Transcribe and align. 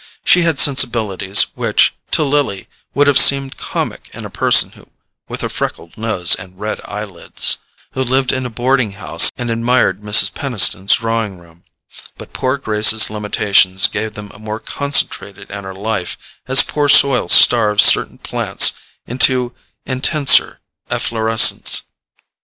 She 0.25 0.41
had 0.41 0.57
sensibilities 0.59 1.45
which, 1.53 1.93
to 2.09 2.23
Lily, 2.23 2.67
would 2.95 3.05
have 3.05 3.19
seemed 3.19 3.57
comic 3.57 4.09
in 4.15 4.25
a 4.25 4.31
person 4.31 4.89
with 5.29 5.43
a 5.43 5.47
freckled 5.47 5.95
nose 5.95 6.33
and 6.33 6.59
red 6.59 6.81
eyelids, 6.85 7.59
who 7.91 8.03
lived 8.03 8.31
in 8.31 8.43
a 8.43 8.49
boarding 8.49 8.93
house 8.93 9.29
and 9.37 9.51
admired 9.51 9.99
Mrs. 10.01 10.33
Peniston's 10.33 10.95
drawing 10.95 11.37
room; 11.37 11.65
but 12.17 12.33
poor 12.33 12.57
Grace's 12.57 13.11
limitations 13.11 13.87
gave 13.87 14.15
them 14.15 14.31
a 14.33 14.39
more 14.39 14.59
concentrated 14.59 15.51
inner 15.51 15.75
life, 15.75 16.17
as 16.47 16.63
poor 16.63 16.89
soil 16.89 17.29
starves 17.29 17.83
certain 17.83 18.17
plants 18.17 18.73
into 19.05 19.53
intenser 19.85 20.61
efflorescence. 20.89 21.83